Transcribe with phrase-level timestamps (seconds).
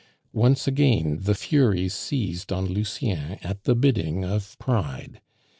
[0.33, 5.21] Once again the Furies seized on Lucien at the bidding of Pride.